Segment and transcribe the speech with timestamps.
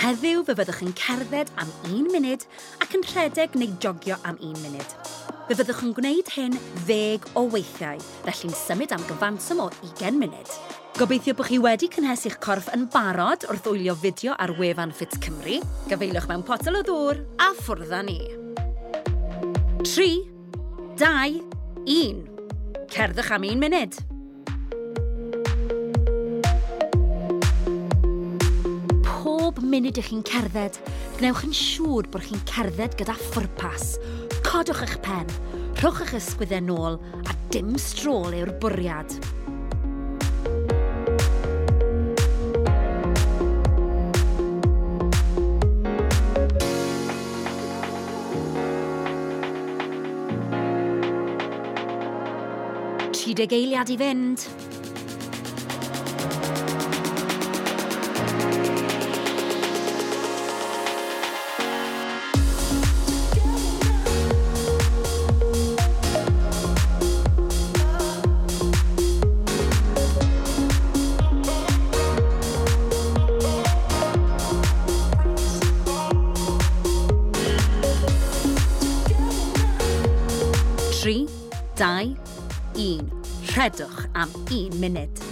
[0.00, 2.46] Heddiw fe fyddwch yn cerdded am un munud
[2.80, 4.94] ac yn rhedeg neu jogio am un munud.
[5.44, 10.54] Fe fyddwch yn gwneud hyn ddeg o weithiau, felly'n symud am gyfanswm o 20 munud.
[10.96, 15.58] Gobeithio bod chi wedi cynhesu'ch corff yn barod wrth wylio fideo ar wefan Fit Cymru,
[15.92, 18.20] gyfeilwch mewn potel o ddŵr a ffwrdd â ni.
[19.84, 20.08] 3,
[20.96, 21.44] 2,
[21.84, 22.24] 1.
[22.88, 24.00] Cerddwch am un munud.
[29.50, 30.76] bob munud ych chi'n cerdded,
[31.18, 33.96] gnewch yn siŵr bod chi'n cerdded gyda ffwrpas.
[34.46, 35.26] Codwch eich pen,
[35.80, 39.10] rhowch eich ysgwyddau nôl a dim strôl yw'r bwriad.
[53.18, 54.69] Tri deg eiliad i fynd.
[82.74, 83.10] un.
[83.54, 85.29] Rhedwch am un munud.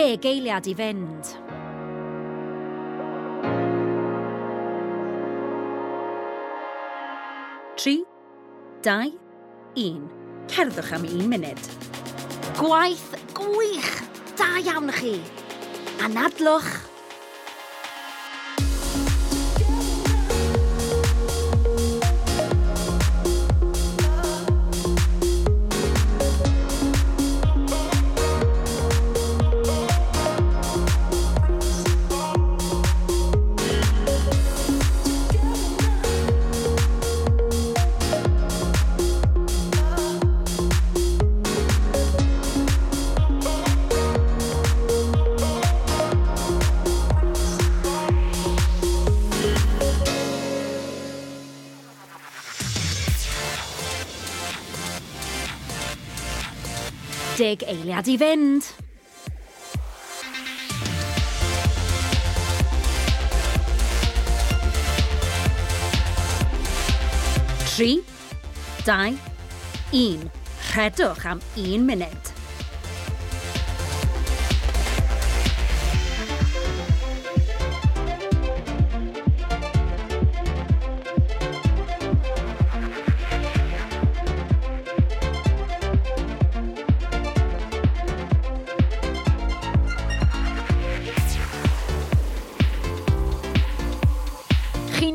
[0.00, 1.28] deg eiliad i fynd.
[7.80, 7.96] Tri,
[8.84, 9.10] dau,
[9.76, 10.06] un.
[10.50, 11.68] Cerddwch am un munud.
[12.56, 13.92] Gwaith gwych!
[14.40, 15.18] Da iawn chi!
[16.04, 16.89] Anadlwch!
[57.50, 58.66] deg eiliad i fynd.
[67.70, 67.94] Tri,
[68.86, 69.16] dau,
[70.04, 70.28] un.
[70.70, 72.29] Rhedwch am un munud.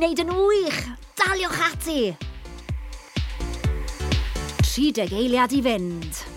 [0.06, 0.82] wneud yn wych.
[1.18, 2.14] Daliwch ati!
[4.62, 6.35] 30 eiliad i fynd.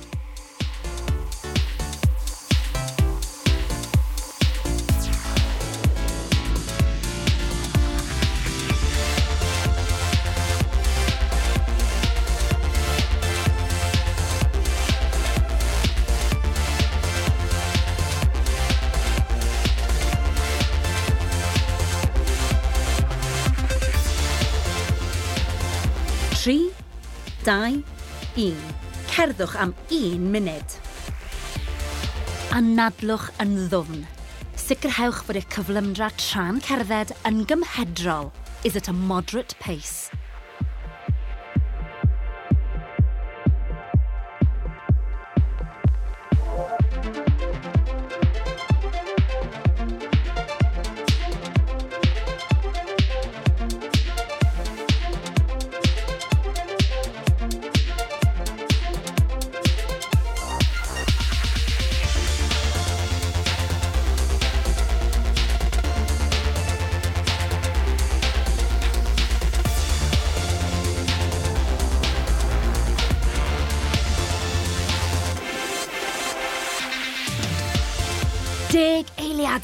[27.49, 27.83] 2,
[28.37, 28.57] 1.
[29.09, 30.75] Cerddwch am 1 munud.
[32.53, 34.03] Anadlwch yn ddwfn.
[34.61, 38.29] Sicrhewch fod eich cyflymdra tra'n cerdded yn gymhedrol
[38.69, 40.18] is at a moderate pace.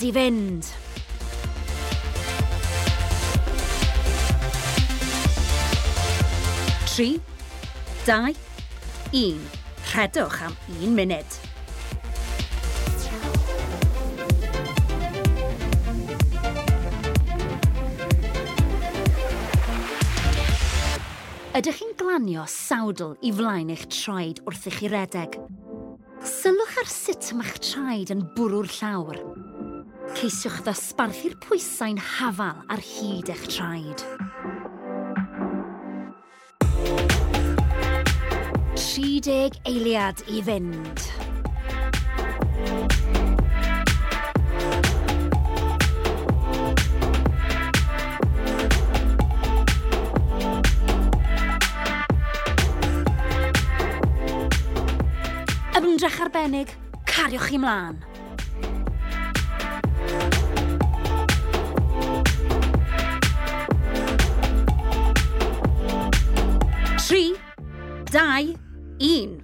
[0.05, 0.67] i fynd.
[6.95, 7.09] Tri,
[8.05, 8.35] dau,
[9.13, 9.41] un.
[9.95, 11.41] Rhedwch am un munud.
[21.55, 25.39] Ydych chi'n glanio sawdl i flaen eich traed wrth i chi redeg?
[26.27, 29.21] Sylwch ar sut mae'ch traed yn bwrw'r llawr.
[30.13, 34.05] Ceisiwch ddosbarthu'r pwysau'n hafal ar hyd eich traed.
[38.77, 41.07] Tri deg eiliad i fynd.
[55.81, 56.77] Ymdrech arbennig,
[57.09, 58.03] cariwch chi mlaen.
[68.35, 68.57] Rhai
[68.99, 69.43] 1.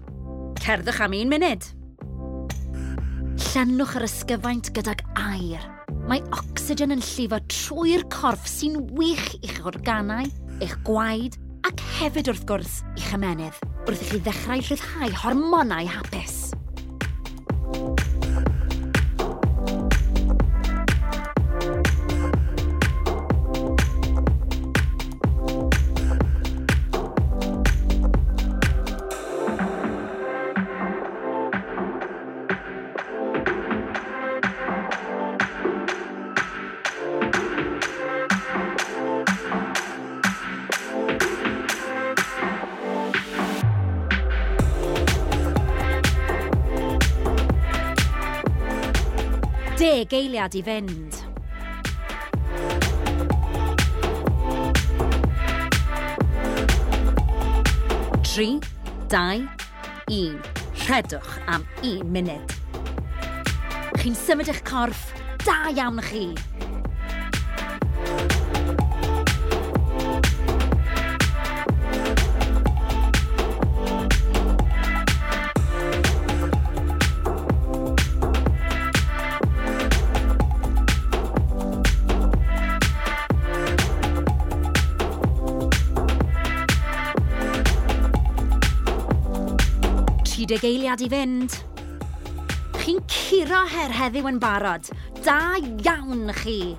[0.58, 1.66] Cerddwch am un munud.
[3.44, 5.62] Llenwch yr ysgyfaint gydag air.
[6.10, 10.26] Mae ocsigen yn llifo trwy'r corff sy'n wych i'ch organau,
[10.58, 11.38] eich gwaed
[11.70, 16.39] ac hefyd wrth gwrs i'ch ymenydd wrth i chi ddechrau rhyddhau hormonau hapus.
[50.00, 51.16] deg eiliad i fynd.
[58.24, 58.48] Tri,
[59.12, 59.42] dau,
[60.08, 60.38] un.
[60.86, 62.54] Rhedwch am un munud.
[64.00, 65.10] Chi'n symud eich corff,
[65.44, 66.30] da iawn chi.
[90.50, 91.52] 30 eiliad i fynd.
[92.80, 94.90] Chi'n curo her heddiw yn barod.
[95.22, 96.74] Da iawn chi!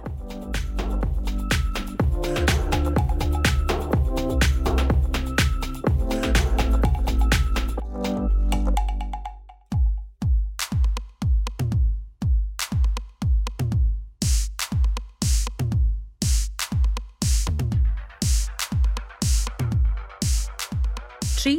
[21.39, 21.56] Tri,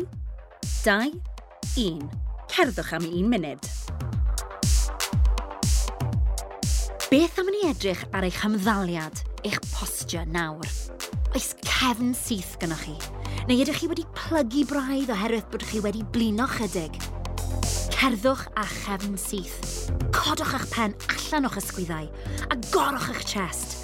[0.85, 1.32] dau,
[1.75, 2.09] 1.
[2.53, 3.65] Cerddwch am 1 munud.
[7.11, 10.69] Beth am ni edrych ar eich hymddaliad, eich postio nawr?
[11.33, 12.97] Oes cefn syth gynnwch chi?
[13.49, 16.99] Neu ydych chi wedi plygu braidd oherwydd bod chi wedi blino chydig?
[17.97, 19.89] Cerddwch a chefn syth.
[20.13, 22.05] Codwch eich pen allan o'ch ysgwyddau
[22.53, 23.79] a gorwch eich chest.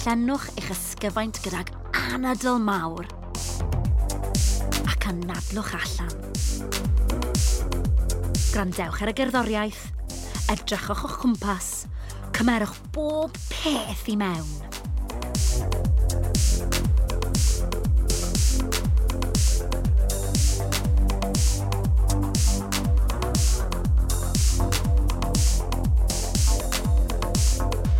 [0.00, 1.76] Llenwch eich ysgyfaint gydag
[2.06, 3.04] anadl mawr
[4.88, 7.03] ac anadlwch allan.
[8.54, 9.80] Grandewch ar y gerddoriaeth,
[10.52, 11.70] edrychwch o'ch cwmpas,
[12.36, 14.46] cymerwch bob peth i mewn.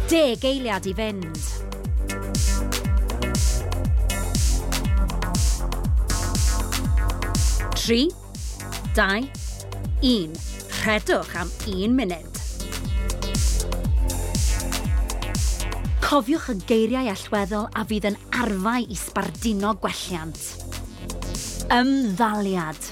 [0.06, 1.44] Deg eiliad i fynd.
[7.74, 8.04] Tri,
[8.94, 9.26] dau,
[10.04, 10.32] 1.
[10.84, 12.34] Rhedwch am 1 munud.
[16.04, 20.42] Cofiwch y geiriau allweddol a fydd yn arfau i sbarduno gwelliant.
[21.72, 22.90] Ymddaliad.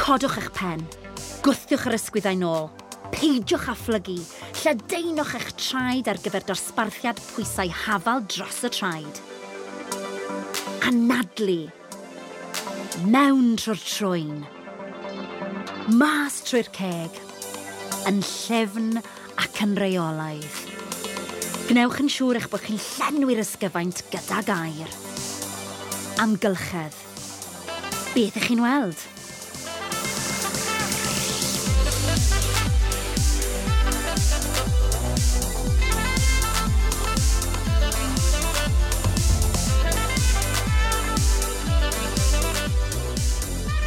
[0.00, 0.82] Codwch eich pen.
[1.46, 2.66] Gwthiwch yr ysgwyddau nôl.
[3.14, 4.18] Peidiwch â phlygu.
[4.64, 9.22] Lledaenwch eich traed ar gyfer dosbarthiad pwysau hafal dros y traed.
[10.90, 11.60] Anadlu.
[13.06, 14.55] Mewn trwy'r trwy'n
[15.94, 17.18] mas trwy'r ceg,
[18.10, 18.96] yn llefn
[19.38, 20.56] ac yn reolaidd.
[21.68, 24.90] Gwnewch yn siŵr eich bod chi'n llenwi'r ysgyfaint gydag air.
[26.22, 26.98] Amgylchedd.
[28.16, 28.98] Beth ych chi'n weld?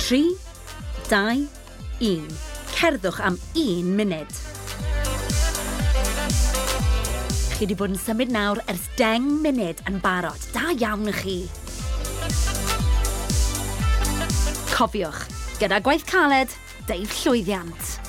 [0.10, 0.24] Tri,
[1.12, 1.44] dau,
[2.00, 2.27] 1.
[2.72, 4.32] Cerddwch am 1 munud.
[7.51, 10.50] Chi wedi bod yn symud nawr ers 10 munud yn barod.
[10.56, 11.38] Da iawn i chi.
[14.72, 15.25] Cofiwch,
[15.60, 16.56] gyda gwaith caled,
[16.88, 18.09] deif llwyddiant.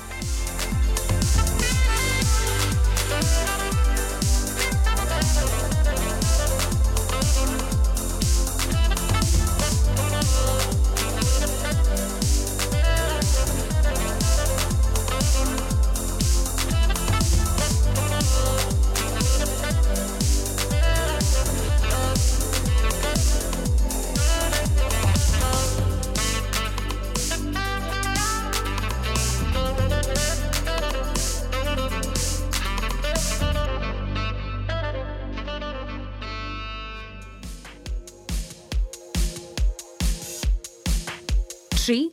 [41.91, 42.09] 3,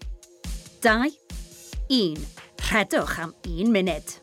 [0.80, 1.12] 2,
[1.88, 2.26] 1.
[2.68, 4.14] Rhedwch am un munud.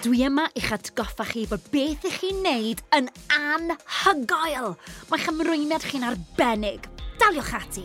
[0.00, 4.72] Dwi yma i'ch atgoffa chi bod beth ych chi'n neud yn anhygoel.
[5.10, 6.88] Mae'ch ymrwymiad chi'n arbennig.
[7.20, 7.84] Daliwch ati.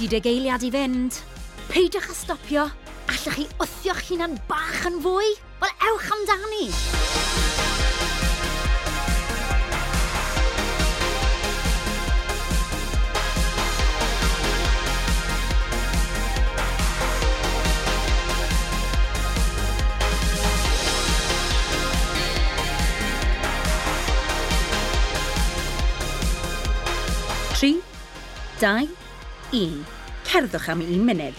[0.00, 1.16] 30 eiliad i fynd.
[1.68, 2.62] Peidiwch â stopio.
[3.10, 5.34] Allwch chi wthio'ch hunan bach yn fwy?
[5.60, 6.70] Wel, ewch amdani!
[27.60, 27.74] Tri,
[28.64, 28.88] dau,
[29.52, 29.84] 1.
[30.24, 31.34] Cerddwch am 1 munud.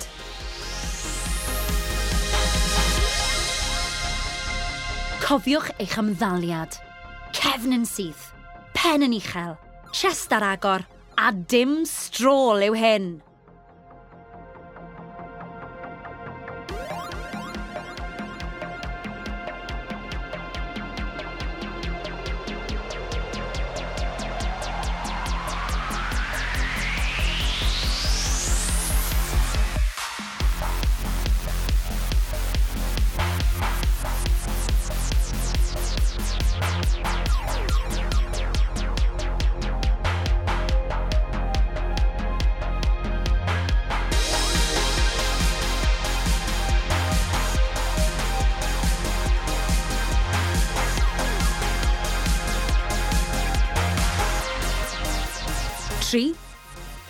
[5.24, 6.75] Cofiwch eich ymddaliad.
[7.32, 8.34] Cefn yn syth,
[8.75, 9.56] pen yn uchel,
[9.96, 10.84] chest ar agor,
[11.15, 13.08] a dim strôl yw hyn.
[56.12, 56.36] 3,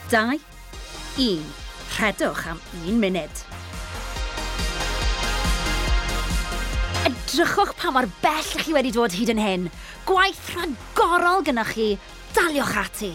[0.10, 0.40] 2,
[1.18, 1.40] 1.
[1.98, 3.40] Rhedwch am un munud.
[7.10, 9.66] Edrychwch pa mor bell chi wedi dod hyd yn hyn.
[10.06, 11.90] Gwaith rhagorol gynnwch chi.
[12.38, 13.12] Daliwch ati.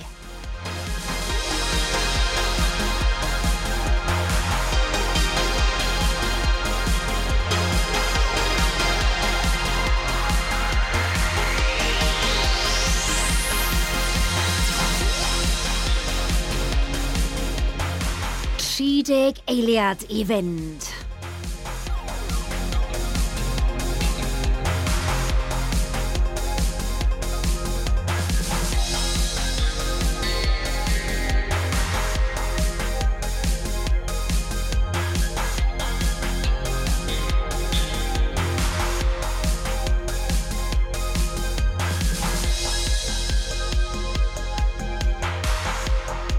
[18.77, 20.85] 30 eiliad i fynd.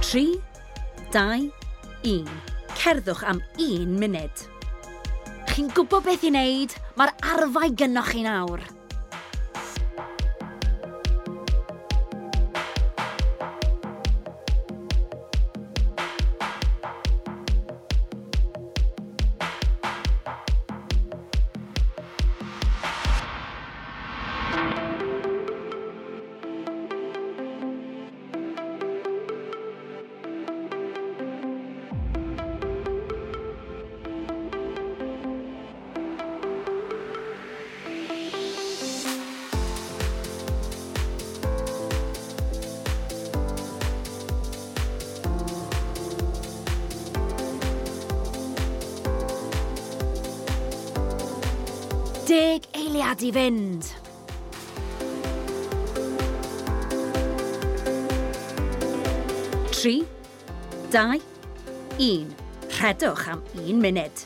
[0.08, 0.28] tri,
[1.12, 1.50] dau,
[2.08, 2.30] un.
[2.78, 4.48] Cerddwch am un munud.
[5.52, 6.76] Chi'n gwybod beth i wneud?
[7.00, 8.62] Mae'r arfau gynnwch chi nawr.
[53.08, 53.86] dad i fynd.
[59.72, 59.94] Tri,
[60.92, 61.16] dau,
[62.04, 62.34] un.
[62.68, 64.26] Rhedwch am un munud.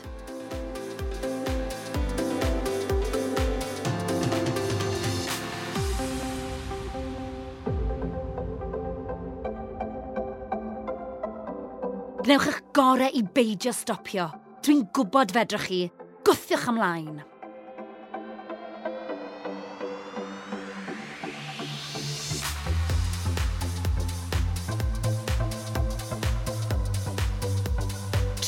[12.22, 14.32] Gwnewch eich gorau i beidio stopio.
[14.62, 15.84] Dwi'n gwybod fedrwch chi.
[16.26, 17.22] Gwthiwch ymlaen.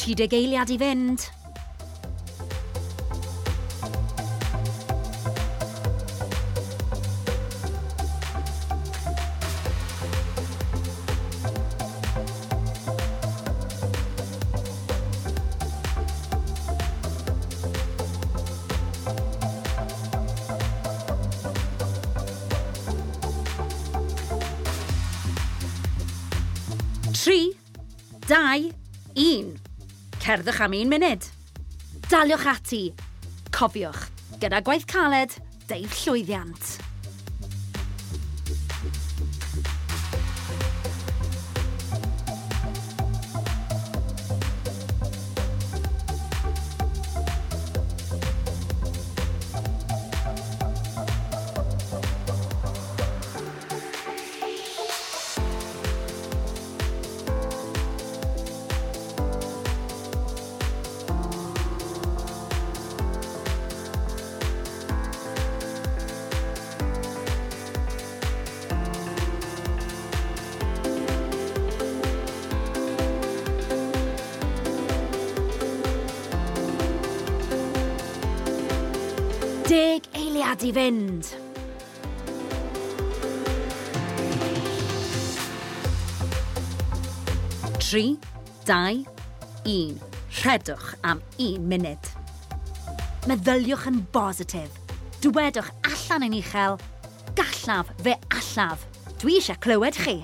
[0.04, 1.22] Tri deg eiliad i fynd.
[27.16, 27.40] Tri.
[30.24, 31.26] cerddwch am un munud.
[32.08, 32.84] Daliwch ati.
[33.52, 34.06] Cofiwch,
[34.40, 35.36] gyda gwaith caled,
[35.68, 36.83] deif llwyddiant.
[80.54, 81.24] dad i fynd.
[87.78, 88.18] Tri,
[88.66, 89.02] dau,
[89.66, 89.98] un.
[90.42, 92.10] Rhedwch am un munud.
[93.26, 94.78] Meddyliwch yn bositif.
[95.24, 96.78] Dywedwch allan yn uchel.
[97.38, 98.86] Gallaf fe allaf.
[99.22, 100.18] Dwi eisiau clywed chi.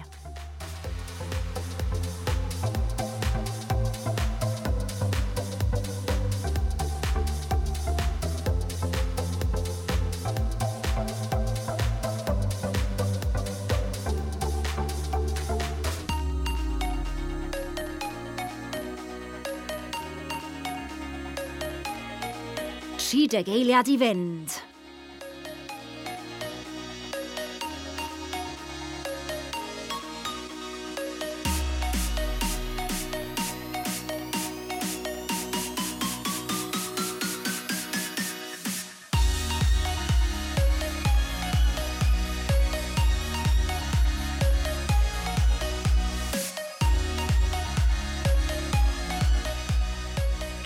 [23.33, 24.63] der Gelia Event.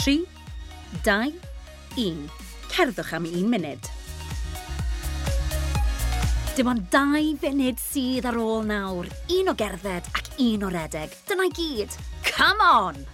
[0.00, 0.26] She,
[1.02, 1.32] die,
[1.96, 2.43] in.
[2.74, 3.90] cerddwch am un munud.
[6.54, 11.14] Dim ond dau funud sydd ar ôl nawr, un o gerdded ac un o redeg.
[11.28, 11.98] Dyna i gyd.
[12.34, 13.13] Come on!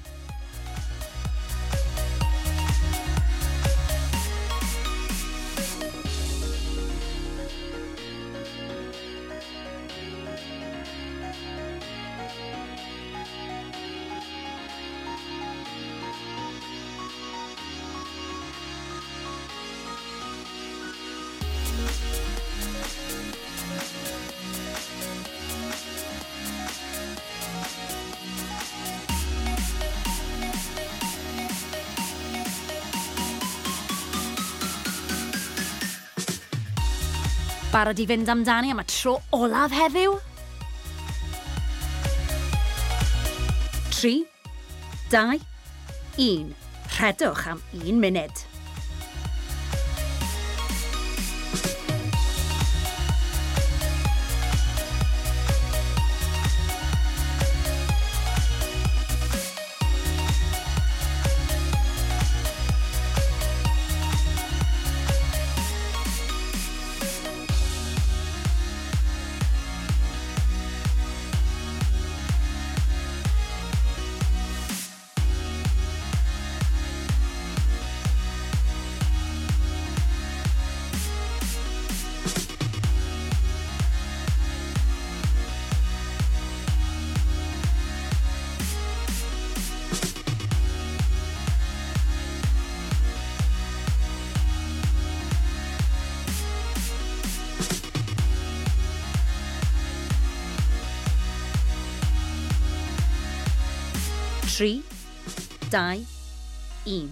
[37.70, 40.16] Barod i fynd amdani am y tro olaf heddiw?
[43.94, 44.26] 3,
[45.14, 45.38] 2,
[46.18, 46.50] 1.
[46.96, 48.49] Rhedwch am un munud.
[104.60, 104.82] 3,
[105.70, 106.04] 2,
[106.84, 107.08] 1.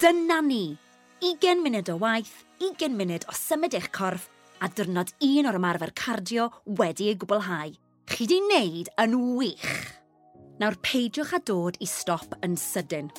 [0.00, 0.78] Dyna ni!
[1.20, 4.30] 20 munud o waith, 20 munud o symud eich corff
[4.64, 6.46] a dyrnod un o'r ymarfer cardio
[6.80, 7.74] wedi ei gwblhau.
[8.08, 9.74] Chi di wneud yn wych!
[10.56, 13.12] Nawr peidiwch â dod i stop yn sydyn.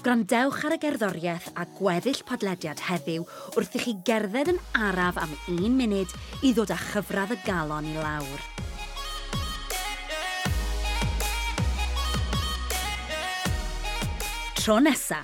[0.00, 5.36] Gwrandewch ar y gerddoriaeth a gweddill podlediad heddiw wrth i chi gerdded yn araf am
[5.58, 8.53] un munud i ddod â chyfradd y galon i lawr.
[14.64, 15.18] tro nesa,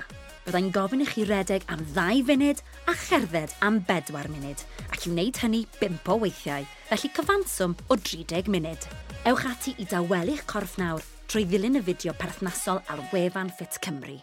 [0.45, 4.61] byddai'n gofyn i chi redeg am ddau funud a cherdded am bedwar munud,
[4.93, 8.89] ac i wneud hynny bimp o weithiau, felly cyfanswm o 30 munud.
[9.25, 14.19] Ewch ati i dawelu'ch corff nawr trwy ddilyn y fideo perthnasol ar wefan Fit Cymru.